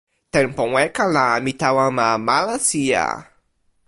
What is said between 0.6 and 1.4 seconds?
weka la